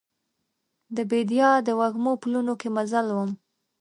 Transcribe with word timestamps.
د 0.95 0.97
بیدیا 1.09 1.49
د 1.67 1.69
وږمو 1.79 2.13
پلونو 2.21 2.53
کې 2.61 2.69
مزل 2.75 3.07
وم 3.15 3.31